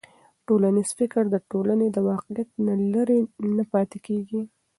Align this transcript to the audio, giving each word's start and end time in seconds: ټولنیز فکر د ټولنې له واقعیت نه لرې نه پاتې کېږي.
ټولنیز 0.47 0.89
فکر 0.99 1.23
د 1.29 1.35
ټولنې 1.51 1.87
له 1.95 2.01
واقعیت 2.09 2.49
نه 2.65 2.73
لرې 2.93 3.19
نه 3.57 3.63
پاتې 3.71 3.97
کېږي. 4.07 4.41